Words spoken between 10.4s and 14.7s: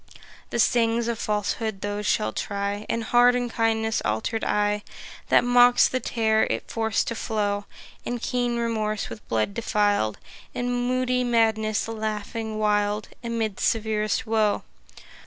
And moody Madness laughing wild Amid severest woe.